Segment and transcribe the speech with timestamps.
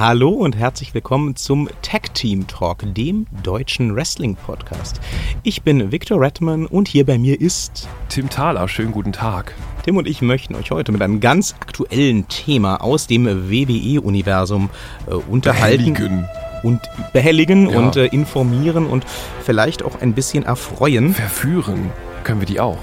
[0.00, 4.98] Hallo und herzlich willkommen zum Tag Team Talk, dem deutschen Wrestling Podcast.
[5.42, 8.66] Ich bin Victor Redman und hier bei mir ist Tim Thaler.
[8.66, 9.54] Schönen guten Tag.
[9.84, 14.70] Tim und ich möchten euch heute mit einem ganz aktuellen Thema aus dem WWE-Universum
[15.06, 15.92] äh, unterhalten.
[15.92, 16.28] Behelligen.
[16.62, 16.80] Und
[17.12, 17.78] behelligen Ja.
[17.78, 19.04] und äh, informieren und
[19.42, 21.12] vielleicht auch ein bisschen erfreuen.
[21.12, 21.90] Verführen
[22.24, 22.78] können wir die auch.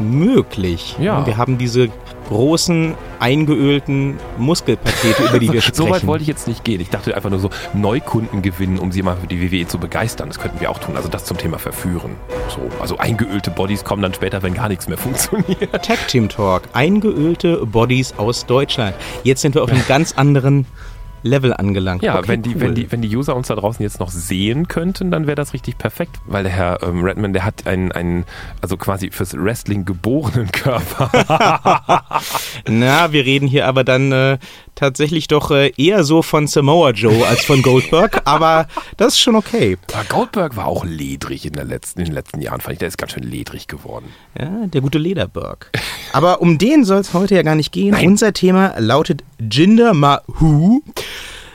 [0.00, 0.96] Möglich.
[0.98, 1.24] Ja.
[1.24, 1.88] Wir haben diese
[2.32, 5.76] großen, eingeölten Muskelpakete, über die wir sprechen.
[5.76, 6.80] So weit wollte ich jetzt nicht gehen.
[6.80, 10.28] Ich dachte einfach nur so, Neukunden gewinnen, um sie mal für die WWE zu begeistern.
[10.28, 10.96] Das könnten wir auch tun.
[10.96, 12.16] Also das zum Thema Verführen.
[12.48, 15.70] So, also eingeölte Bodies kommen dann später, wenn gar nichts mehr funktioniert.
[15.84, 18.96] Tag Team Talk, eingeölte Bodies aus Deutschland.
[19.24, 20.66] Jetzt sind wir auf einem ganz anderen
[21.22, 22.02] Level angelangt.
[22.02, 22.60] Ja, Okay, wenn, die, cool.
[22.60, 25.52] wenn, die, wenn die User uns da draußen jetzt noch sehen könnten, dann wäre das
[25.52, 26.20] richtig perfekt.
[26.26, 28.24] Weil der Herr ähm, Redman, der hat einen, einen,
[28.60, 31.10] also quasi fürs Wrestling geborenen Körper.
[32.68, 34.38] Na, wir reden hier aber dann äh,
[34.74, 39.36] tatsächlich doch äh, eher so von Samoa Joe als von Goldberg, aber das ist schon
[39.36, 39.78] okay.
[39.92, 42.78] Aber Goldberg war auch ledrig in, letzten, in den letzten Jahren, fand ich.
[42.78, 44.06] Der ist ganz schön ledrig geworden.
[44.38, 45.70] Ja, der gute Lederberg.
[46.12, 47.94] Aber um den soll es heute ja gar nicht gehen.
[47.94, 50.22] Unser Thema lautet Jinder Mahal.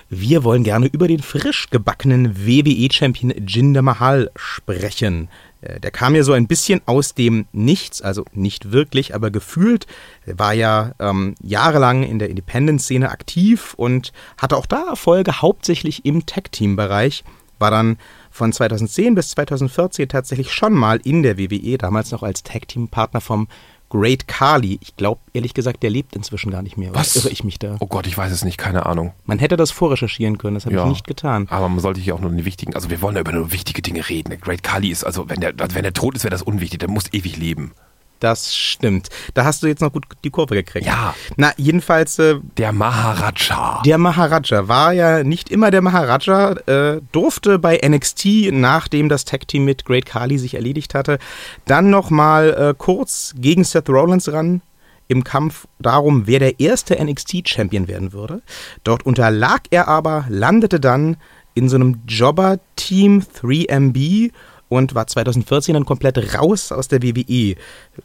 [0.09, 5.27] Wir wollen gerne über den frisch gebackenen WWE-Champion Jinder Mahal sprechen.
[5.67, 9.85] Äh, Der kam ja so ein bisschen aus dem Nichts, also nicht wirklich, aber gefühlt.
[10.25, 16.25] War ja ähm, jahrelang in der Independent-Szene aktiv und hatte auch da Erfolge, hauptsächlich im
[16.25, 17.23] Tag-Team-Bereich.
[17.59, 17.97] War dann
[18.29, 23.47] von 2010 bis 2014 tatsächlich schon mal in der WWE, damals noch als Tag-Team-Partner vom
[23.89, 24.77] Great Khali.
[24.81, 26.93] Ich glaube, ehrlich gesagt, der lebt inzwischen gar nicht mehr.
[26.93, 27.15] Was?
[27.15, 27.77] irre ich mich da?
[27.79, 29.13] Oh Gott, ich weiß es nicht, keine Ahnung.
[29.25, 31.47] Man hätte das vorrecherchieren können, das habe ich nicht getan.
[31.49, 33.81] Aber man sollte hier auch nur die wichtigen, also wir wollen ja über nur wichtige
[33.81, 34.37] Dinge reden.
[34.41, 37.11] Great Kali ist, also wenn der, wenn der tot ist, wäre das unwichtig, der muss
[37.13, 37.71] ewig leben.
[38.19, 39.09] Das stimmt.
[39.33, 40.85] Da hast du jetzt noch gut die Kurve gekriegt.
[40.87, 41.13] Ja.
[41.35, 43.81] Na, jedenfalls, äh, Der Maharaja.
[43.85, 49.65] der Maharaja war ja nicht immer der Maharaja, äh, durfte bei NXT, nachdem das Tag-Team
[49.65, 51.19] mit Great Khali sich erledigt hatte,
[51.65, 54.61] dann nochmal äh, kurz gegen Seth Rollins ran
[55.09, 58.41] im Kampf darum, wer der erste NXT-Champion werden würde.
[58.83, 61.17] Dort unterlag er aber, landete dann
[61.53, 64.31] in so einem Jobber-Team 3MB
[64.69, 67.55] und war 2014 dann komplett raus aus der WWE.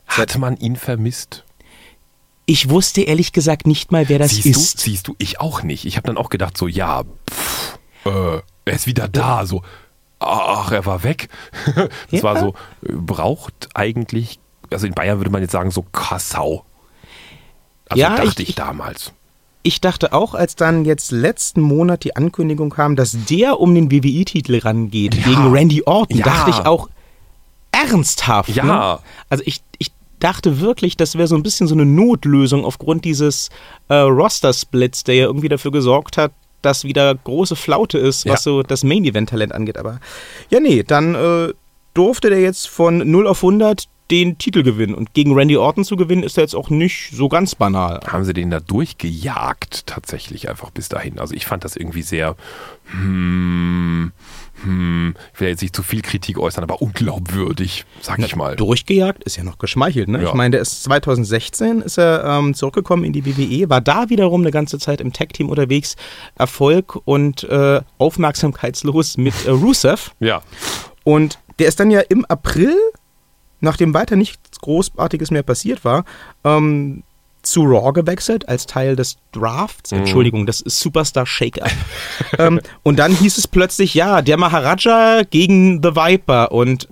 [0.06, 1.44] Hat man ihn vermisst?
[2.46, 4.74] Ich wusste ehrlich gesagt nicht mal, wer das siehst ist.
[4.78, 4.82] du?
[4.90, 5.14] Siehst du?
[5.18, 5.84] Ich auch nicht.
[5.84, 9.46] Ich habe dann auch gedacht so, ja, pff, äh, er ist wieder da.
[9.46, 9.62] So,
[10.18, 11.28] ach, er war weg.
[11.76, 12.22] Das Ja.
[12.24, 12.48] war so,
[12.86, 14.38] äh, braucht eigentlich,
[14.70, 16.64] also in Bayern würde man jetzt sagen so Kassau.
[17.88, 19.12] Also Ja, dachte ich- ich, damals.
[19.64, 23.90] Ich dachte auch, als dann jetzt letzten Monat die Ankündigung kam, dass der um den
[23.92, 25.22] WWE-Titel rangeht Ja.
[25.22, 26.24] gegen Randy Orton, Ja.
[26.24, 26.88] dachte ich auch
[27.70, 28.50] ernsthaft.
[28.50, 28.64] Ja.
[28.64, 28.98] Ne?
[29.28, 33.50] Also ich, ich dachte wirklich, das wäre so ein bisschen so eine Notlösung aufgrund dieses
[33.88, 38.52] äh, Roster-Splits, der ja irgendwie dafür gesorgt hat, dass wieder große Flaute ist, was Ja.
[38.52, 39.78] so das Main-Event-Talent angeht.
[39.78, 39.98] Aber
[40.50, 41.52] ja, nee, dann äh,
[41.94, 44.94] durfte der jetzt von 0 auf 100 den Titel gewinnen.
[44.94, 48.00] Und gegen Randy Orton zu gewinnen, ist ja jetzt auch nicht so ganz banal.
[48.06, 51.18] haben sie den da durchgejagt, tatsächlich einfach bis dahin.
[51.18, 52.36] Also ich fand das irgendwie sehr,
[52.86, 54.12] hm,
[54.62, 58.56] hm, ich will jetzt nicht zu viel Kritik äußern, aber unglaubwürdig, sag ich mal.
[58.56, 60.22] Durchgejagt ist ja noch geschmeichelt, ne?
[60.22, 60.28] Ja.
[60.28, 64.42] Ich meine, der ist 2016 ist er ähm, zurückgekommen in die WWE, war da wiederum
[64.42, 65.96] eine ganze Zeit im Tag-Team unterwegs,
[66.36, 70.12] Erfolg und äh, aufmerksamkeitslos mit äh, Rusev.
[70.20, 70.42] Ja,
[71.04, 72.76] Und der ist dann ja im April,
[73.62, 76.04] nachdem weiter nichts Großartiges mehr passiert war,
[76.44, 77.02] ähm,
[77.42, 79.90] zu Raw gewechselt als Teil des Drafts.
[79.92, 81.72] Entschuldigung, das ist Superstar Shake-Up.
[82.38, 86.88] ähm, und dann hieß es plötzlich, ja, der Maharaja gegen The Viper und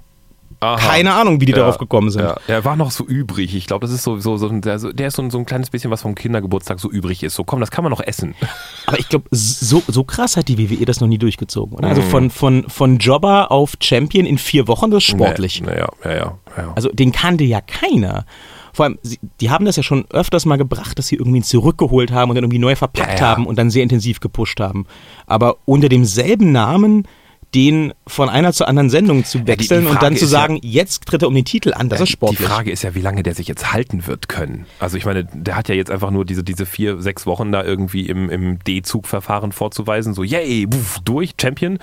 [0.63, 0.77] Aha.
[0.77, 2.23] keine Ahnung, wie die darauf gekommen sind.
[2.23, 3.55] Ja, er war noch so übrig.
[3.55, 5.91] Ich glaube, das ist so, so, so, ein- der, ist so, so ein kleines bisschen,
[5.91, 7.35] was vom Kindergeburtstag so übrig ist.
[7.35, 8.35] So, komm, das kann man noch essen.
[8.87, 11.79] Aber ich glaube, so, so krass hat die WWE das noch nie durchgezogen.
[11.79, 11.89] Oder?
[11.89, 11.95] Mhm.
[11.97, 15.63] Also von, von, von Jobber auf Champion in vier Wochen, das ist sportlich.
[15.63, 16.73] Naja, ja, ja, ja.
[16.77, 18.27] Also den kannte ja keiner.
[18.73, 18.99] Vor allem,
[19.41, 22.45] die haben das ja schon öfters mal gebracht, dass sie irgendwie zurückgeholt haben und dann
[22.45, 23.31] irgendwie neu verpackt Ja, ja.
[23.33, 24.87] haben und dann sehr intensiv gepusht haben.
[25.27, 27.09] Aber unter demselben Namen
[27.55, 30.41] den von einer zur anderen Sendung zu die- wechseln die und dann zu ist ja-
[30.41, 32.47] sagen, jetzt tritt er um den Titel an, das ist die sportlich.
[32.49, 34.67] Frage ist ja, wie lange der sich jetzt halten wird können.
[34.79, 37.65] Also ich meine, der hat ja jetzt einfach nur diese, diese vier, sechs Wochen da
[37.65, 40.15] irgendwie im, im D-Zug-Verfahren vorzuweisen.
[40.15, 41.79] So, yay, wuff, durch, Champion.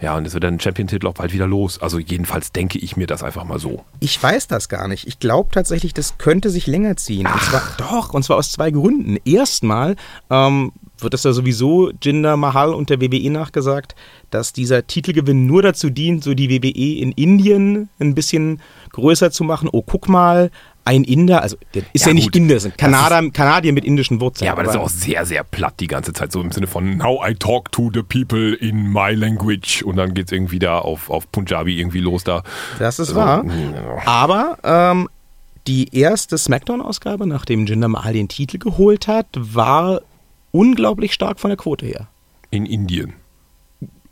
[0.00, 1.80] Ja, und es wird dann Champion-Titel auch bald wieder los.
[1.80, 3.84] Also jedenfalls denke ich mir das einfach mal so.
[4.00, 5.06] Ich weiß das gar nicht.
[5.06, 7.26] Ich glaube tatsächlich, das könnte sich länger ziehen.
[7.26, 9.16] Und zwar, doch, und zwar aus zwei Gründen.
[9.24, 9.96] Erstmal
[10.30, 13.94] ähm, wird es ja sowieso Jinder Mahal und der WWE nachgesagt,
[14.30, 18.60] dass dieser Titelgewinn nur dazu dient, so die WWE in Indien ein bisschen
[18.92, 19.68] größer zu machen.
[19.72, 20.50] Oh, guck mal,
[20.84, 22.34] ein Inder, also der ist ja, Ja, nicht.
[22.36, 24.46] Inder, sind Kanadier, Kanadier mit indischen Wurzeln.
[24.46, 26.30] Ja, aber das ist auch sehr, sehr platt die ganze Zeit.
[26.30, 29.82] So im Sinne von Now I talk to the people in my language.
[29.82, 32.42] Und dann geht's irgendwie da auf, auf Punjabi irgendwie los da.
[32.78, 33.44] Das ist So, wahr.
[33.44, 34.06] ja.
[34.06, 35.08] Aber ähm,
[35.66, 40.02] die erste Smackdown-Ausgabe, nachdem Jinder Mahal den Titel geholt hat, war
[40.52, 42.06] unglaublich stark von der Quote her.
[42.50, 43.14] In Indien.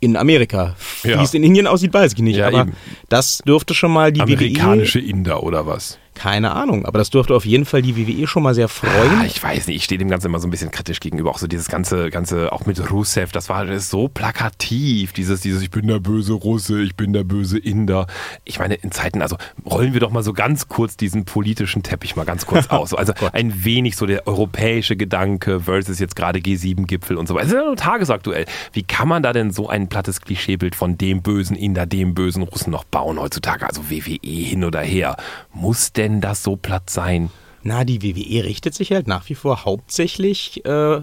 [0.05, 0.75] In Amerika.
[1.03, 1.19] Ja.
[1.19, 2.37] Wie es in Indien aussieht, weiß ich nicht.
[2.37, 2.73] Ja, aber eben.
[3.09, 4.21] das dürfte schon mal die.
[4.21, 5.97] Amerikanische Inder oder was?
[6.15, 9.19] Keine Ahnung, aber das dürfte auf jeden Fall die WWE schon mal sehr freuen.
[9.19, 11.29] Ah, ich weiß nicht, ich stehe dem Ganzen immer so ein bisschen kritisch gegenüber.
[11.29, 15.11] Auch so dieses ganze, ganze, auch mit Rusev, das war das ist so plakativ.
[15.11, 18.07] Dieses, dieses, ich bin der böse Russe, ich bin der böse Inder.
[18.45, 22.15] Ich meine, in Zeiten, also rollen wir doch mal so ganz kurz diesen politischen Teppich
[22.15, 22.93] mal ganz kurz aus.
[22.93, 27.47] Also ein wenig so der europäische Gedanke versus jetzt gerade G7-Gipfel und so weiter.
[27.47, 28.45] Es ist ja nur tagesaktuell.
[28.71, 32.43] Wie kann man da denn so ein plattes Klischeebild von dem bösen Inder, dem bösen
[32.43, 33.67] Russen noch bauen heutzutage?
[33.67, 35.17] Also WWE hin oder her.
[35.53, 37.29] Muss denn das so platt sein?
[37.63, 41.01] Na, die WWE richtet sich halt nach wie vor hauptsächlich äh,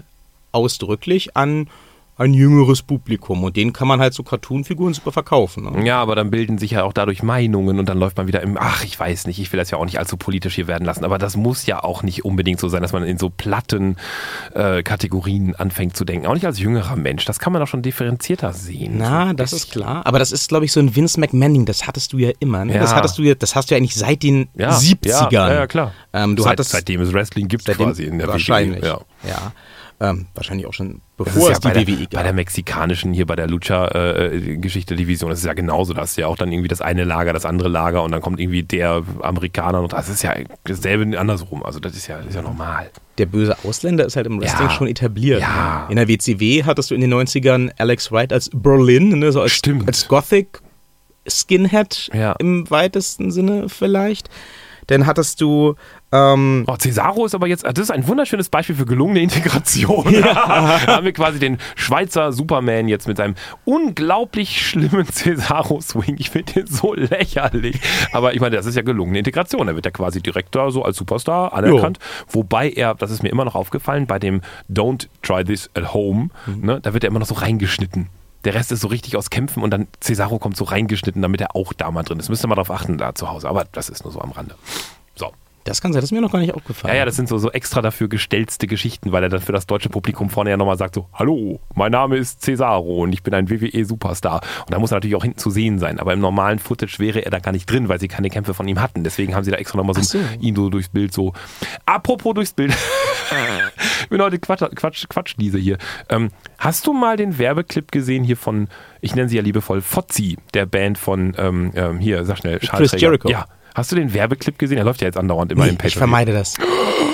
[0.51, 1.67] ausdrücklich an
[2.15, 5.63] ein jüngeres Publikum und denen kann man halt so Cartoonfiguren super verkaufen.
[5.63, 5.85] Ne?
[5.85, 8.57] Ja, aber dann bilden sich ja auch dadurch Meinungen und dann läuft man wieder im,
[8.59, 11.05] ach, ich weiß nicht, ich will das ja auch nicht allzu politisch hier werden lassen,
[11.05, 13.97] aber das muss ja auch nicht unbedingt so sein, dass man in so platten
[14.53, 16.27] äh, Kategorien anfängt zu denken.
[16.27, 18.95] Auch nicht als jüngerer Mensch, das kann man auch schon differenzierter sehen.
[18.97, 20.05] Na, So das ist klar.
[20.05, 22.63] Aber das ist, glaube ich, so ein Vince McMahon, das hattest du ja immer.
[22.65, 22.75] Ne?
[22.75, 22.81] Ja.
[22.81, 25.31] Das hattest du ja, das hast du ja eigentlich seit den Ja, 70ern.
[25.31, 25.93] Ja, ja, klar.
[26.13, 28.83] Ähm, du Seit, hattest seitdem es Wrestling gibt seitdem quasi in der wahrscheinlich.
[28.83, 28.99] Ja.
[29.27, 29.51] ja.
[30.03, 32.11] Ähm, wahrscheinlich auch schon Das bevor ist es ja die bei, WWE der, gab.
[32.13, 35.93] bei der mexikanischen, hier bei der Lucha-Geschichte-Division, das ist ja genauso.
[35.93, 38.21] Da hast du ja auch dann irgendwie das eine Lager, das andere Lager und dann
[38.21, 40.33] kommt irgendwie der Amerikaner und das ist ja
[40.65, 41.63] dasselbe andersrum.
[41.63, 42.89] Also das ist ja, das ist ja normal.
[43.17, 44.73] der böse Ausländer ist halt im Wrestling Ja.
[44.73, 45.41] schon etabliert.
[45.41, 45.85] Ja.
[45.87, 45.91] Ne?
[45.91, 49.31] In der WCW hattest du in den 90ern Alex Wright als Berlin, ne?
[49.31, 49.87] so als, Stimmt.
[49.87, 50.59] als Gothic
[51.27, 52.33] Skinhead Ja.
[52.39, 54.29] im weitesten Sinne vielleicht.
[54.87, 55.75] Dann hattest du
[56.13, 60.13] ähm, Oh, Cesaro ist aber jetzt, das ist ein wunderschönes Beispiel für gelungene Integration.
[60.21, 66.15] da haben wir quasi den Schweizer Superman jetzt mit seinem unglaublich schlimmen Cesaro-Swing.
[66.19, 67.79] Ich finde den so lächerlich.
[68.11, 69.67] Aber ich meine, das ist ja gelungene Integration.
[69.67, 71.97] Er wird ja quasi direkt da so als Superstar anerkannt.
[72.29, 76.29] Wobei er, das ist mir immer noch aufgefallen, bei dem Don't Try This at Home,
[76.45, 78.09] ne, da wird er immer noch so reingeschnitten.
[78.45, 81.55] Der Rest ist so richtig aus Kämpfen und dann Cesaro kommt so reingeschnitten, damit er
[81.55, 82.29] auch da mal drin ist.
[82.29, 83.47] Müsst ihr mal drauf achten da zu Hause.
[83.47, 84.55] Aber das ist nur so am Rande.
[85.63, 86.93] Das kann sein, das ist mir noch gar nicht aufgefallen.
[86.93, 89.65] Ja, ja, das sind so, so extra dafür gestellte Geschichten, weil er dann für das
[89.65, 93.33] deutsche Publikum vorne ja nochmal sagt so, hallo, mein Name ist Cesaro und ich bin
[93.33, 94.41] ein WWE-Superstar.
[94.65, 95.99] Und da muss er natürlich auch hinten zu sehen sein.
[95.99, 98.67] Aber im normalen Footage wäre er da gar nicht drin, weil sie keine Kämpfe von
[98.67, 99.03] ihm hatten.
[99.03, 100.19] Deswegen haben sie da extra nochmal so, so.
[100.39, 101.33] ihn so durchs Bild so.
[101.85, 102.75] Apropos durchs Bild.
[104.01, 105.77] ich bin heute Quatsch, Quatsch, Quatsch diese hier.
[106.09, 108.67] Ähm, hast du mal den Werbeclip gesehen hier von,
[109.01, 112.97] ich nenne sie ja liebevoll, Fozzi, der Band von, ähm, ähm, hier, sag schnell, Schallträger.
[112.97, 113.29] Jericho.
[113.29, 113.45] Ja.
[113.75, 114.77] Hast du den Werbeclip gesehen?
[114.77, 115.97] Er läuft ja jetzt andauernd immer Nee, im ich Pay-Per-View.
[115.99, 116.55] vermeide das.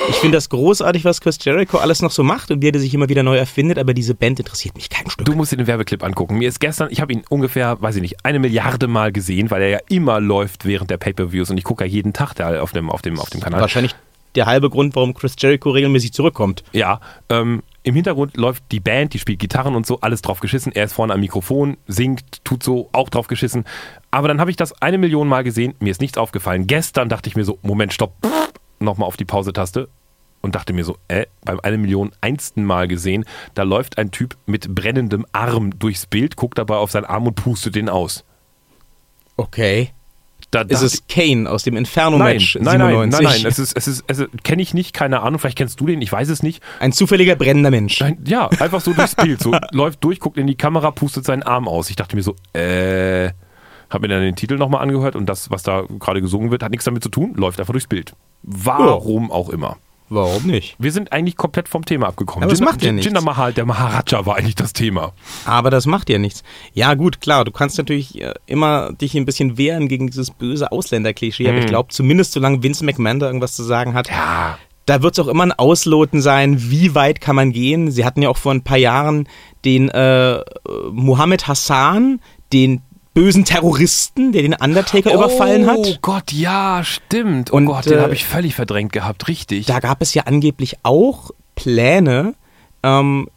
[0.10, 2.94] Ich finde das großartig, was Chris Jericho alles noch so macht und wie er sich
[2.94, 5.26] immer wieder neu erfindet, aber diese Band interessiert mich kein Stück.
[5.26, 6.38] Du musst dir den Werbeclip angucken.
[6.38, 9.62] Mir ist gestern, ich habe ihn ungefähr, weiß ich nicht, eine Milliarde Mal gesehen, weil
[9.62, 12.72] er ja immer läuft während der Pay-Per-Views und ich gucke ja jeden Tag da auf
[12.72, 13.62] dem, auf dem, auf dem Kanal.
[13.62, 13.96] Wahrscheinlich
[14.36, 16.64] der halbe Grund, warum Chris Jericho regelmäßig zurückkommt.
[16.72, 20.72] Ja, ähm, im Hintergrund läuft die Band, die spielt Gitarren und so, alles drauf geschissen.
[20.72, 23.66] Er ist vorne am Mikrofon, singt, tut so, auch drauf geschissen.
[24.12, 26.68] Aber dann habe ich das eine Million Mal gesehen, mir ist nichts aufgefallen.
[26.68, 28.14] Gestern dachte ich mir so, Moment, stopp,
[28.80, 29.90] nochmal auf die Pause-Taste
[30.42, 34.38] und dachte mir so, äh, beim eine Million einsten Mal gesehen, da läuft ein Typ
[34.46, 38.24] mit brennendem Arm durchs Bild, guckt dabei auf seinen Arm und pustet den aus.
[39.38, 39.92] Okay.
[40.52, 43.22] Da Ist dachte es Kane aus dem Inferno-Match Nein, nein, nein, 97?
[43.22, 43.52] nein, nein.
[43.52, 45.38] Es ist, es ist, es ist kenne ich nicht, keine Ahnung.
[45.40, 46.64] Vielleicht kennst du den, ich weiß es nicht.
[46.80, 48.00] Ein zufälliger brennender Mensch.
[48.00, 49.42] Nein, ja, einfach so durchs Bild.
[49.42, 51.92] So läuft durch, guckt in die Kamera, pustet seinen Arm aus.
[51.92, 53.32] Ich dachte mir so, äh,
[53.90, 56.72] hab mir dann den Titel nochmal angehört und das, was da gerade gesungen wird, hat
[56.72, 58.14] nichts damit zu tun, läuft einfach durchs Bild.
[58.44, 59.78] Warum auch immer.
[60.12, 60.76] Warum nicht?
[60.80, 62.44] Wir sind eigentlich komplett vom Thema abgekommen.
[62.44, 63.06] Aber das Jinder- macht ja nichts.
[63.06, 65.14] Jinder Mahal, der Maharaja war eigentlich das Thema.
[65.46, 66.42] Aber das macht ja nichts.
[66.74, 70.72] Ja, gut, klar, du kannst natürlich äh, immer dich ein bisschen wehren gegen dieses böse
[70.72, 74.58] Ausländerklischee, aber ich glaube, zumindest solange Vince McMahon da irgendwas zu sagen hat, Ja.
[74.88, 77.92] da wird es auch immer ein Ausloten sein, wie weit kann man gehen.
[77.92, 79.28] Sie hatten ja auch vor ein paar Jahren
[79.64, 80.40] den äh,
[80.92, 82.20] Mohammed Hassan,
[82.52, 82.82] den
[83.14, 86.00] bösen Terroristen, der den Undertaker überfallen Oh hat.
[86.02, 87.52] Gott, ja, stimmt.
[87.52, 89.66] Oh Und, Gott, den äh, habe ich völlig verdrängt gehabt, richtig.
[89.66, 92.36] Da gab es ja angeblich auch Pläne,
[92.84, 93.28] ähm,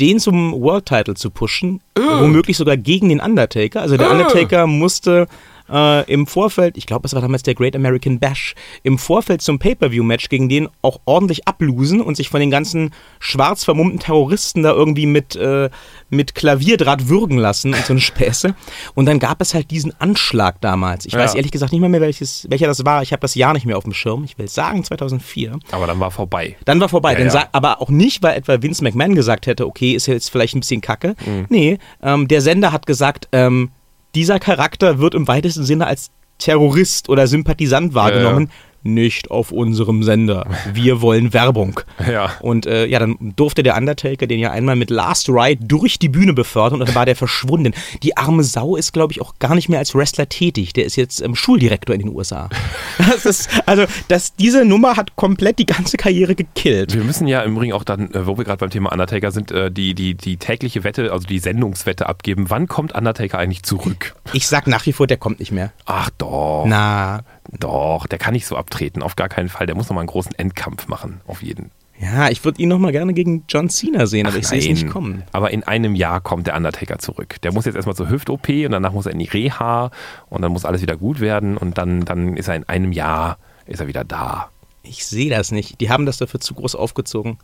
[0.00, 3.80] den zum World Title zu pushen, womöglich sogar gegen den Undertaker.
[3.80, 5.26] Also der Undertaker musste
[5.70, 9.58] äh, im Vorfeld, ich glaube, es war damals der Great American Bash, im Vorfeld zum
[9.58, 14.72] Pay-Per-View-Match gegen den auch ordentlich ablosen und sich von den ganzen schwarz vermummten Terroristen da
[14.72, 15.70] irgendwie mit, äh,
[16.10, 18.54] mit Klavierdraht würgen lassen und so eine Späße.
[18.94, 21.06] Und dann gab es halt diesen Anschlag damals.
[21.06, 21.18] Ich Ja.
[21.20, 23.02] weiß ehrlich gesagt nicht mal mehr, welches, welcher das war.
[23.02, 24.24] Ich habe das Jahr nicht mehr auf dem Schirm.
[24.24, 25.58] Ich will sagen 2004.
[25.72, 26.56] Aber dann war vorbei.
[26.64, 27.12] Dann war vorbei.
[27.12, 27.48] Ja, Dann ja.
[27.52, 30.80] aber auch nicht, weil etwa Vince McMahon gesagt hätte, okay, ist jetzt vielleicht ein bisschen
[30.80, 31.14] kacke.
[31.24, 31.46] Mhm.
[31.48, 33.70] Nee, ähm, der Sender hat gesagt, ähm,
[34.16, 38.50] dieser Charakter wird im weitesten Sinne als Terrorist oder Sympathisant wahrgenommen.
[38.86, 40.46] Nicht auf unserem Sender.
[40.72, 41.80] Wir wollen Werbung.
[42.06, 42.30] Ja.
[42.40, 46.08] Und äh, ja, dann durfte der Undertaker den ja einmal mit Last Ride durch die
[46.08, 47.74] Bühne befördern und dann war der verschwunden.
[48.04, 50.72] Die arme Sau ist, glaube ich, auch gar nicht mehr als Wrestler tätig.
[50.72, 52.48] Der ist jetzt ähm, Schuldirektor in den USA.
[52.98, 56.94] Das ist, also, das, diese Nummer hat komplett die ganze Karriere gekillt.
[56.94, 59.50] Wir müssen ja im Ring auch dann, äh, wo wir gerade beim Thema Undertaker sind,
[59.50, 62.46] äh, die, die, die tägliche Wette, also die Sendungswette abgeben.
[62.48, 64.14] Wann kommt Undertaker eigentlich zurück?
[64.32, 65.72] Ich sag nach wie vor, der kommt nicht mehr.
[65.84, 67.20] Ach doch, Na,
[67.52, 69.66] doch, der kann nicht so abtreten, auf gar keinen Fall.
[69.66, 71.70] Der muss nochmal einen großen Endkampf machen, auf jeden.
[72.00, 74.58] ja, ich würde ihn noch mal gerne gegen John Cena sehen, aber Ach ich sehe
[74.58, 75.22] es nicht kommen.
[75.32, 77.40] Aber in einem Jahr kommt der Undertaker zurück.
[77.42, 79.90] Der muss jetzt erstmal zur Hüft-OP und danach muss er in die Reha
[80.28, 83.38] und dann muss alles wieder gut werden und dann, dann ist er in einem Jahr
[83.66, 84.50] ist er wieder da.
[84.82, 85.80] Ich sehe das nicht.
[85.80, 87.38] Die haben das dafür zu groß aufgezogen.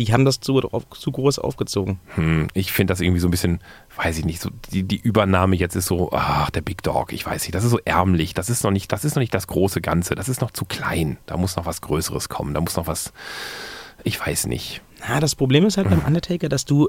[0.00, 0.58] Die haben das zu,
[0.98, 2.00] zu groß aufgezogen.
[2.14, 3.60] Hm, ich finde das irgendwie so ein bisschen,
[3.96, 7.26] weiß ich nicht, so die, die Übernahme jetzt ist so, ach, der Big Dog, ich
[7.26, 9.46] weiß nicht, das ist so ärmlich, das ist noch nicht, das ist noch nicht das
[9.46, 11.18] große Ganze, das ist noch zu klein.
[11.26, 13.12] Da muss noch was Größeres kommen, da muss noch was,
[14.02, 14.80] ich weiß nicht.
[15.06, 16.88] Na, das Problem ist halt beim Undertaker, dass du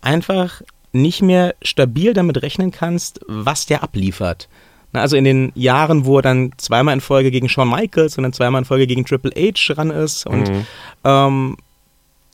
[0.00, 4.48] einfach nicht mehr stabil damit rechnen kannst, was der abliefert.
[4.92, 8.32] Also in den Jahren, wo er dann zweimal in Folge gegen Shawn Michaels und dann
[8.32, 10.52] zweimal in Folge gegen Triple H ran ist und
[11.02, 11.56] ähm,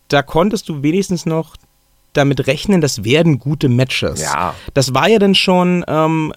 [0.09, 1.57] da konntest du wenigstens noch
[2.13, 4.21] damit rechnen, das werden gute Matches.
[4.23, 4.55] Ja.
[4.75, 6.33] Das war ja dann schon ähm,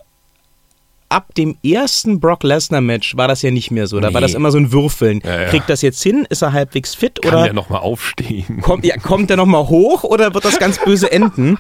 [1.09, 3.99] ab dem ersten Brock Lesnar Match war das ja nicht mehr so.
[3.99, 4.27] Da war Nee.
[4.27, 5.21] das immer so ein Würfeln.
[5.25, 5.47] Ja, ja.
[5.49, 6.25] Kriegt das jetzt hin?
[6.29, 8.61] Ist er halbwegs fit Kann oder der nochmal aufstehen?
[8.61, 11.57] kommt, ja, kommt der nochmal hoch oder wird das ganz böse enden?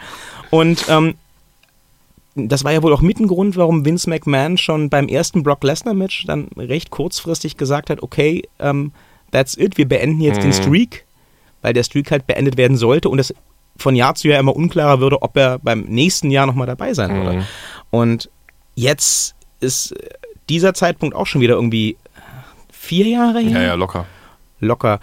[0.51, 1.15] Und ähm,
[2.35, 5.63] das war ja wohl auch mit ein Grund, warum Vince McMahon schon beim ersten Brock
[5.63, 8.93] Lesnar Match dann recht kurzfristig gesagt hat, okay, ähm,
[9.31, 11.05] that's it, wir beenden jetzt den Streak,
[11.61, 13.33] weil der Streak halt beendet werden sollte und es
[13.77, 17.15] von Jahr zu Jahr immer unklarer würde, ob er beim nächsten Jahr nochmal dabei sein
[17.15, 17.45] würde.
[17.89, 18.29] Und
[18.75, 19.95] jetzt ist
[20.49, 21.97] dieser Zeitpunkt auch schon wieder irgendwie
[22.71, 24.05] vier Jahre her Ja, ja, locker.
[24.59, 24.99] locker.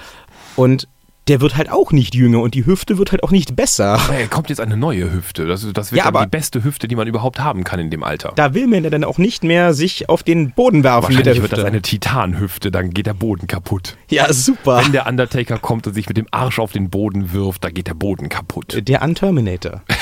[0.56, 0.88] Und
[1.28, 4.00] der wird halt auch nicht jünger und die Hüfte wird halt auch nicht besser.
[4.10, 5.46] Hey, kommt jetzt eine neue Hüfte.
[5.46, 7.90] Das, das wird Ja, dann aber- die beste Hüfte, die man überhaupt haben kann in
[7.90, 8.32] dem Alter.
[8.36, 11.34] Da will man ja dann auch nicht mehr sich auf den Boden werfen mit der
[11.34, 11.50] Wahrscheinlich Hüfte.
[11.56, 13.96] wird das eine Titanhüfte, dann geht der Boden kaputt.
[14.10, 14.82] ja, super.
[14.84, 17.86] Wenn der Undertaker kommt und sich mit dem Arsch auf den Boden wirft, da geht
[17.88, 18.78] der Boden kaputt.
[18.88, 19.82] Der Unterminator.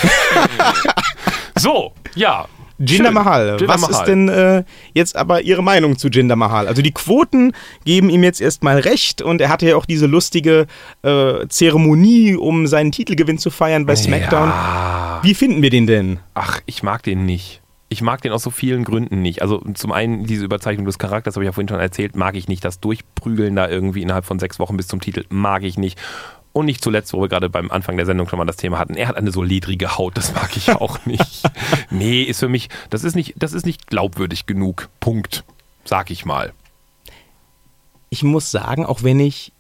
[1.59, 2.47] So, ja.
[2.79, 3.15] Jinder Schön.
[3.15, 3.57] Mahal.
[3.59, 3.95] Jinder Was Mahal.
[3.95, 6.69] ist denn äh, jetzt aber Ihre Meinung zu Jinder Mahal?
[6.69, 7.53] Also die Quoten
[7.85, 10.67] geben ihm jetzt erstmal recht und er hatte ja auch diese lustige
[11.03, 14.49] äh, Zeremonie, um seinen Titelgewinn zu feiern bei SmackDown.
[14.49, 15.21] Ja.
[15.23, 16.19] Wie finden wir den denn?
[16.35, 17.63] Ach, ich mag den nicht.
[17.89, 19.43] Ich mag den aus so vielen Gründen nicht.
[19.43, 22.49] Also zum einen diese Überzeichnung des Charakters, habe ich ja vorhin schon erzählt, mag ich
[22.49, 22.65] nicht.
[22.65, 25.97] Das Durchprügeln da irgendwie innerhalb von sechs Wochen bis zum Titel mag ich nicht.
[26.57, 28.95] Und nicht zuletzt, wo wir gerade beim Anfang der Sendung schon mal das Thema hatten,
[28.95, 31.43] er hat eine so ledrige Haut, das mag ich auch nicht.
[31.91, 34.89] nee, ist für mich, das ist nicht, das ist nicht glaubwürdig genug.
[34.99, 35.45] Punkt.
[35.85, 36.55] Sag ich mal.
[38.09, 39.53] ich muss sagen, auch wenn ich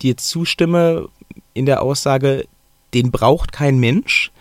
[0.00, 1.10] dir zustimme
[1.52, 2.46] in der Aussage,
[2.94, 4.32] den braucht kein Mensch,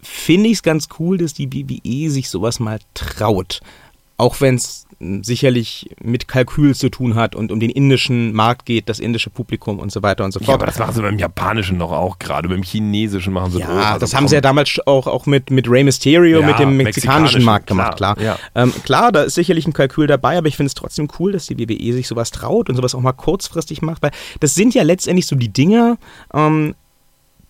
[0.00, 3.60] finde ich es ganz cool, dass die WWE sich sowas mal traut.
[4.18, 4.84] Auch wenn es
[5.22, 9.78] sicherlich mit Kalkül zu tun hat und um den indischen Markt geht, das indische Publikum
[9.78, 10.54] und so weiter und so Ja, fort.
[10.56, 12.48] aber das machen sie beim Japanischen noch auch gerade.
[12.48, 13.86] Beim Chinesischen machen sie Ja, auch.
[13.86, 16.76] Also das haben sie ja damals auch, auch mit, mit Rey Mysterio, Ja, mit dem
[16.76, 18.16] mexikanischen mexikanischen, Markt gemacht, klar.
[18.16, 21.30] klar, Ähm, klar, da ist sicherlich ein Kalkül dabei, aber ich finde es trotzdem cool,
[21.30, 24.10] dass die WWE sich sowas traut und sowas auch mal kurzfristig macht, weil
[24.40, 25.96] das sind ja letztendlich so die Dinge,
[26.34, 26.74] ähm,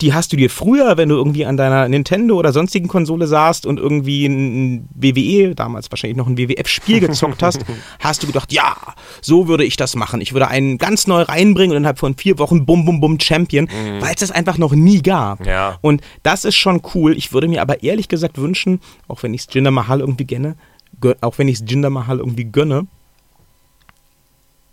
[0.00, 3.66] die hast du dir früher, wenn du irgendwie an deiner Nintendo oder sonstigen Konsole saßt
[3.66, 7.64] und irgendwie ein WWE, damals wahrscheinlich noch ein WWF-Spiel gezockt hast,
[7.98, 8.76] hast du gedacht, ja,
[9.20, 10.20] so würde ich das machen.
[10.20, 13.68] Ich würde einen ganz neu reinbringen und innerhalb von vier Wochen bum bum bum Champion,
[14.00, 15.44] weil es das einfach noch nie gab.
[15.44, 15.78] Ja.
[15.80, 17.16] Und das ist schon cool.
[17.16, 20.56] Ich würde mir aber ehrlich gesagt wünschen, auch wenn ich es Jinder Mahal irgendwie gönne,
[21.02, 22.86] gö- auch wenn ich es Jinder Mahal irgendwie gönne,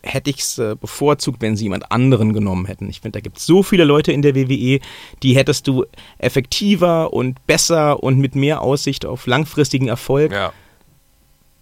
[0.05, 2.87] hätte ich es äh, bevorzugt, wenn sie jemand anderen genommen hätten.
[2.89, 4.79] Ich finde, da gibt es so viele Leute in der WWE,
[5.23, 5.83] die hättest du
[6.19, 10.53] effektiver und besser und mit mehr Aussicht auf langfristigen Erfolg Ja.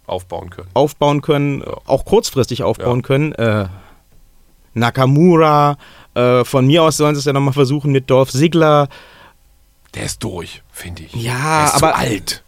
[0.06, 0.68] Aufbauen können.
[0.74, 3.32] aufbauen können, auch kurzfristig aufbauen können.
[3.32, 3.68] Äh,
[4.74, 5.76] Nakamura,
[6.14, 8.88] äh, von mir aus sollen sie es ja nochmal versuchen mit Dolph Ziggler.
[9.94, 11.14] Der ist durch, finde ich.
[11.14, 12.43] Ja, aber- alt.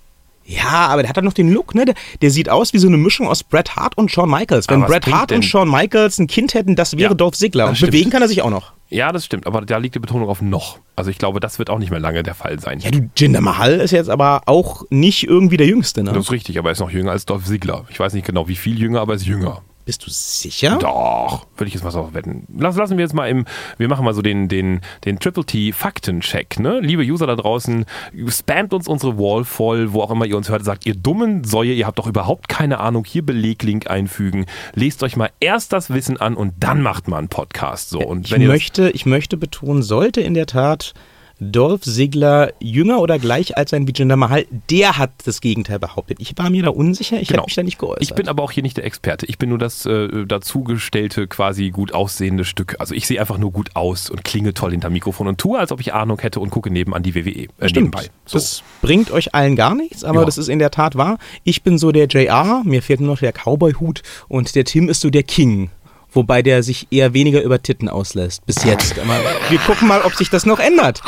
[0.46, 1.84] Ja, aber der hat dann noch den Look, ne?
[1.86, 4.68] Der, der sieht aus wie so eine Mischung aus Bret Hart und Shawn Michaels.
[4.68, 7.68] Wenn Bret Hart denn- und Shawn Michaels ein Kind hätten, das wäre Ja, Dolph Ziggler.
[7.68, 7.92] Und stimmt.
[7.92, 8.72] bewegen kann er sich auch noch.
[8.88, 10.78] Ja, das stimmt, aber da liegt die Betonung auf noch.
[10.94, 12.78] Also ich glaube, das wird auch nicht mehr lange der Fall sein.
[12.78, 16.12] Ja, du, Jinder Mahal ist jetzt aber auch nicht irgendwie der Jüngste, ne?
[16.12, 17.84] Das ist richtig, aber er ist noch jünger als Dolph Ziggler.
[17.88, 19.62] Ich weiß nicht genau, wie viel jünger, aber er ist jünger.
[19.86, 20.78] Bist du sicher?
[20.80, 22.44] Doch, würde ich jetzt mal so wetten.
[22.58, 23.44] Lass, lassen wir jetzt mal im,
[23.78, 26.80] wir machen mal so den, den, den Triple T Faktencheck, ne?
[26.80, 27.84] Liebe User da draußen,
[28.26, 31.72] spamt uns unsere Wall voll, wo auch immer ihr uns hört, sagt, ihr dummen Säue,
[31.72, 36.16] ihr habt doch überhaupt keine Ahnung, hier Beleglink einfügen, lest euch mal erst das Wissen
[36.16, 38.00] an und dann macht mal einen Podcast, so.
[38.00, 40.94] Und Ich möchte, ich möchte betonen, sollte in der Tat
[41.38, 46.16] Dolph Ziggler jünger oder gleich alt sein wie Jinder Mahal, der hat das Gegenteil behauptet.
[46.20, 47.40] Ich war mir da unsicher, ich Genau.
[47.42, 48.02] habe mich da nicht geäußert.
[48.02, 49.26] Ich bin aber auch hier nicht der Experte.
[49.26, 52.76] Ich bin nur das äh, dazugestellte, quasi gut aussehende Stück.
[52.78, 55.72] Also ich sehe einfach nur gut aus und klinge toll hinter Mikrofon und tue, als
[55.72, 57.30] ob ich Ahnung hätte und gucke nebenan die WWE.
[57.58, 57.76] Äh, Stimmt.
[57.94, 58.06] nebenbei.
[58.24, 58.38] So.
[58.38, 60.24] Das bringt euch allen gar nichts, aber Ja.
[60.24, 61.18] das ist in der Tat wahr.
[61.44, 65.02] Ich bin so der JR, mir fehlt nur noch der Cowboy-Hut und der Tim ist
[65.02, 65.70] so der King.
[66.12, 68.98] Wobei der sich eher weniger über Titten auslässt, bis jetzt.
[68.98, 69.18] Aber
[69.50, 71.02] wir gucken mal, ob sich das noch ändert.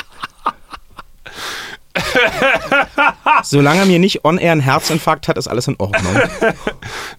[3.42, 6.14] Solange er mir nicht on-air einen Herzinfarkt hat, ist alles in Ordnung.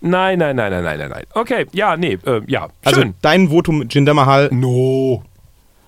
[0.02, 1.24] Nein, nein, nein, nein, nein, nein, nein.
[1.34, 3.14] Okay, ja, nee, äh, ja, Also schön.
[3.22, 5.24] dein Votum Jinder Mahal, no.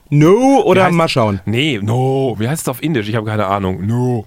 [0.10, 1.40] no oder heißt- mal schauen.
[1.46, 2.36] Nee, no.
[2.40, 3.08] Wie heißt es auf Indisch?
[3.08, 3.86] Ich habe keine Ahnung.
[3.86, 4.26] No.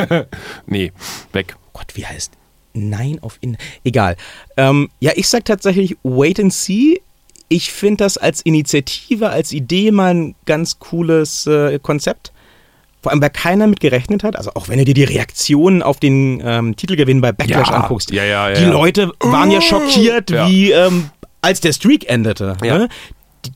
[0.66, 0.92] nee,
[1.32, 1.56] weg.
[1.72, 2.32] Gott, wie heißt?
[2.72, 3.56] Nein auf in.
[3.84, 4.16] Egal.
[4.56, 7.00] Ähm, ja, ich sag tatsächlich Wait and See.
[7.48, 12.32] Ich finde das als Initiative, als Idee mal ein ganz cooles äh, Konzept.
[13.02, 14.36] Vor allem, weil keiner mit gerechnet hat.
[14.36, 18.10] Also auch wenn du dir die Reaktionen auf den ähm, Titelgewinn bei Backlash Ja, anguckst.
[18.12, 18.64] ja, ja, ja, die.
[18.66, 20.48] Leute waren ja schockiert, Ja.
[20.48, 21.10] wie ähm,
[21.40, 22.56] als der Streak endete.
[22.62, 22.78] Ja.
[22.78, 22.88] Ne?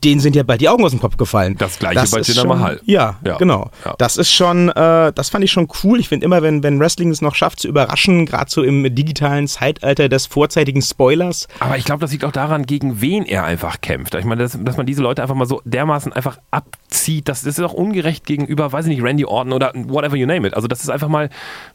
[0.03, 1.55] Denen sind ja bald die Augen aus dem Kopf gefallen.
[1.57, 2.79] Das gleiche bei ist Jinder Mahal.
[2.85, 3.37] Ja, Ja.
[3.37, 3.69] genau.
[3.85, 3.95] Ja.
[3.97, 5.99] Das ist schon, äh, das fand ich schon cool.
[5.99, 9.47] Ich finde immer, wenn, wenn Wrestling es noch schafft zu überraschen, gerade so im digitalen
[9.47, 11.47] Zeitalter des vorzeitigen Spoilers.
[11.59, 14.15] Aber ich glaube, das liegt auch daran, gegen wen er einfach kämpft.
[14.15, 17.59] Ich meine, dass, dass man diese Leute einfach mal so dermaßen einfach abzieht, das ist
[17.59, 20.53] auch ungerecht gegenüber, weiß ich nicht, Randy Orton oder whatever you name it.
[20.55, 21.29] Also das ist einfach mal,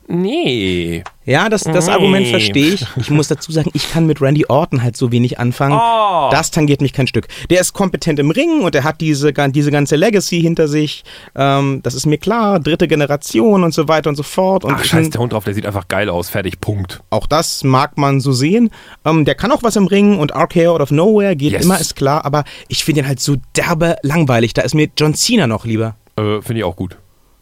[0.08, 1.02] nee.
[1.30, 1.92] Ja, das, das Nee.
[1.92, 2.84] Argument verstehe ich.
[2.96, 5.78] Ich muss dazu sagen, ich kann mit Randy Orton halt so wenig anfangen.
[5.80, 6.28] Oh.
[6.32, 7.28] Das tangiert mich kein Stück.
[7.50, 11.04] Der ist kompetent im Ring und er hat diese, diese ganze Legacy hinter sich.
[11.36, 12.58] Ähm, das ist mir klar.
[12.58, 14.64] Dritte Generation und so weiter und so fort.
[14.64, 16.30] Und Ach, scheiß der Hund drauf, der sieht einfach geil aus.
[16.30, 17.00] Fertig, Punkt.
[17.10, 18.70] Auch das mag man so sehen.
[19.04, 21.64] Ähm, der kann auch was im Ring und RKO out of nowhere geht Yes.
[21.64, 22.24] immer, ist klar.
[22.24, 24.52] Aber ich finde ihn halt so derbe langweilig.
[24.54, 25.94] Da ist mir John Cena noch lieber.
[26.16, 26.96] Äh, Finde ich auch gut.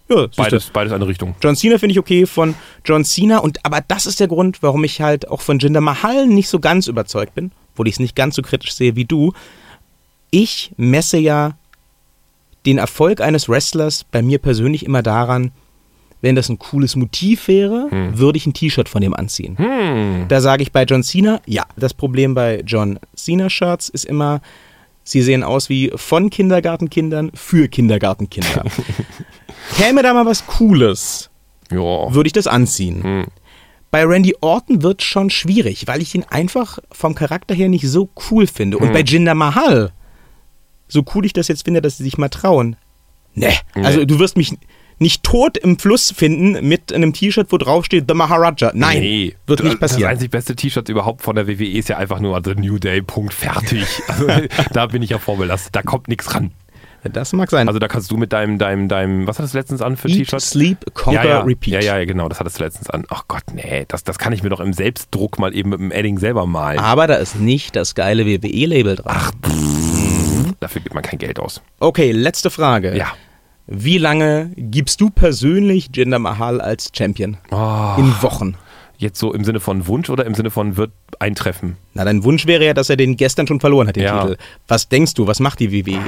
[0.09, 0.27] Ja.
[0.37, 1.35] Beides, beides eine Richtung.
[1.43, 3.39] John Cena finde ich okay von John Cena.
[3.39, 6.61] Und, aber das ist der Grund, warum ich halt auch von Jinder Mahal nicht so
[6.61, 7.53] ganz überzeugt bin.
[7.75, 9.33] Obwohl ich es nicht ganz so kritisch sehe wie du.
[10.31, 11.57] Ich messe ja
[12.67, 15.53] den Erfolg eines Wrestlers bei mir persönlich immer daran,
[16.21, 19.57] wenn das ein cooles Motiv wäre, würde ich ein T-Shirt von dem anziehen.
[20.29, 21.65] Da sage ich bei John Cena, ja.
[21.77, 24.41] Das Problem bei John Cena-Shirts ist immer,
[25.05, 28.65] sie sehen aus wie von Kindergartenkindern für Kindergartenkinder.
[29.79, 31.31] Käme da mal was Cooles,
[31.71, 32.13] Ja.
[32.13, 33.27] würde ich das anziehen.
[33.91, 38.11] Bei Randy Orton wird schon schwierig, weil ich ihn einfach vom Charakter her nicht so
[38.31, 38.79] cool finde.
[38.79, 39.93] Und bei Jinder Mahal,
[40.89, 42.77] so cool ich das jetzt finde, dass sie sich mal trauen.
[43.35, 44.53] Ne, also du wirst mich
[44.99, 48.73] nicht tot im Fluss finden mit einem T-Shirt, wo drauf steht The Maharaja.
[48.75, 50.11] Nein, Nee, wird nicht Das passieren.
[50.11, 53.33] einzig beste T-Shirt überhaupt von der WWE ist ja einfach nur The New Day, Punkt,
[53.33, 53.87] fertig.
[54.09, 54.27] Also,
[54.73, 56.51] da bin ich ja vorbelastet, da kommt nichts ran.
[57.13, 57.69] Das mag sein.
[57.69, 60.19] Also da kannst du mit deinem, deinem, deinem, was hattest du letztens an für Eat,
[60.19, 60.51] T-Shirts?
[60.51, 61.41] Sleep, Conquer, ja, ja.
[61.41, 61.83] Repeat.
[61.83, 63.05] Ja, ja, genau, das hattest du letztens an.
[63.11, 65.91] Ach Gott, nee, das, das kann ich mir doch im Selbstdruck mal eben mit dem
[65.93, 66.79] Edding selber malen.
[66.79, 69.07] Aber da ist nicht das geile WWE-Label drauf.
[69.15, 69.33] Ach,
[70.61, 71.63] Dafür gibt man kein Geld aus.
[71.79, 72.97] Okay, letzte Frage.
[72.97, 73.13] Ja.
[73.67, 77.37] Wie lange gibst du persönlich Jinder Mahal als Champion?
[77.51, 78.57] Oh, In Wochen.
[78.99, 81.77] Jetzt so im Sinne von Wunsch oder im Sinne von wird eintreffen?
[81.95, 84.21] Na, dein Wunsch wäre ja, dass er den gestern schon verloren hat, den Ja.
[84.23, 84.37] Titel.
[84.67, 85.73] Was denkst du, was macht die?
[85.73, 86.01] WWE?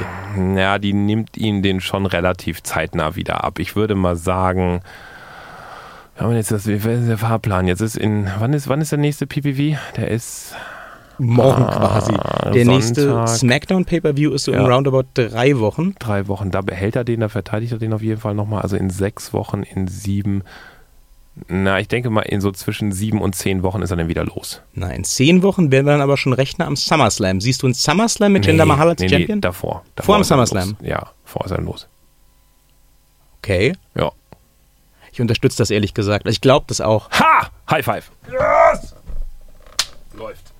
[0.57, 3.59] Ja, die nimmt ihn den schon relativ zeitnah wieder ab.
[3.59, 4.81] Ich würde mal sagen,
[6.15, 7.67] wir haben jetzt das, wie ist der Fahrplan?
[7.67, 9.77] Jetzt ist in, wann ist, wann ist der nächste PPV?
[9.97, 10.53] Der ist,
[11.17, 12.13] Morgen quasi.
[12.51, 13.27] Der nächste Sonntag.
[13.29, 14.67] SmackDown Pay-Per-View ist so in Ja.
[14.67, 15.93] roundabout drei Wochen.
[15.99, 16.49] drei Wochen.
[16.49, 18.61] Da behält er den, da verteidigt er den auf jeden Fall nochmal.
[18.63, 20.41] Also in sechs Wochen, in sieben.
[21.47, 24.23] Na, ich denke mal, in so zwischen sieben und zehn Wochen ist er dann wieder
[24.23, 24.61] los.
[24.73, 27.41] Na, in zehn Wochen werden wir dann aber schon rechnen am SummerSlam.
[27.41, 29.37] Siehst du einen SummerSlam mit Jinder Mahal als nee, Champion?
[29.37, 29.83] Nee, davor.
[29.95, 30.69] davor Vor er SummerSlam?
[30.79, 30.87] los.
[30.87, 31.87] Ja, vor ist er los.
[33.39, 33.73] Okay.
[33.95, 34.11] Ja.
[35.11, 36.27] Ich unterstütze das ehrlich gesagt.
[36.27, 37.09] Ich glaube das auch.
[37.11, 37.49] Ha!
[37.69, 38.11] High five.
[38.31, 38.95] Yes!
[40.13, 40.53] Läuft.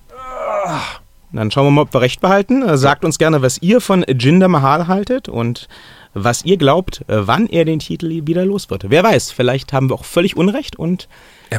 [1.32, 2.76] Dann schauen wir mal, ob wir recht behalten.
[2.76, 5.68] Sagt uns gerne, was ihr von Jinder Mahal haltet und
[6.14, 8.90] was ihr glaubt, äh, wann er den Titel wieder los wird.
[8.90, 11.08] Wer weiß, vielleicht haben wir auch völlig Unrecht und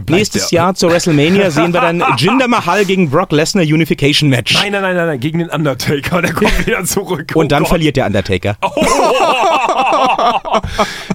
[0.10, 0.64] nächstes ja.
[0.64, 4.54] Jahr zur WrestleMania sehen wir dann Jinder Mahal gegen Brock Lesnar Unification Match.
[4.54, 6.22] Nein, nein, nein, nein, nein gegen den Undertaker.
[6.22, 7.32] Der kommt wieder zurück.
[7.36, 7.70] Oh und dann Gott.
[7.70, 8.58] verliert der Undertaker.
[8.76, 10.60] Oh.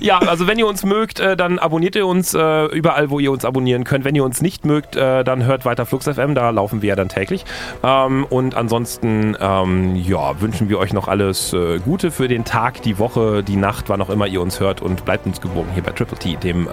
[0.00, 3.30] ja, also wenn ihr uns mögt, äh, dann abonniert ihr uns äh, überall, wo ihr
[3.30, 4.04] uns abonnieren könnt.
[4.04, 6.96] Wenn ihr uns nicht mögt, äh, dann hört weiter Flux FM, da laufen wir ja
[6.96, 7.44] dann täglich.
[7.82, 12.98] Ähm, und ansonsten, ähm, ja, wünschen wir euch noch alles Gute für den Tag, die
[12.98, 15.92] Woche, die Nacht, wann auch immer ihr uns hört und bleibt uns gewogen hier bei
[15.92, 16.68] Triple T, dem,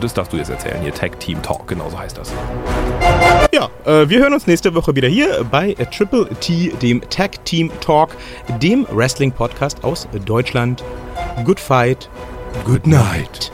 [0.00, 2.32] das darfst du jetzt erzählen, hier Tag Team Talk, genau so heißt das.
[3.52, 7.70] Ja, äh, wir hören uns nächste Woche wieder hier bei Triple T, dem Tag Team
[7.80, 8.16] Talk,
[8.62, 10.82] dem Wrestling Podcast aus Deutschland.
[11.44, 12.08] Good fight,
[12.64, 13.52] good night.